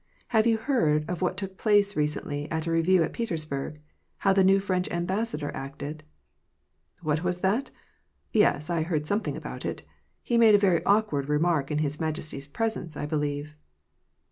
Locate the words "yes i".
8.31-8.81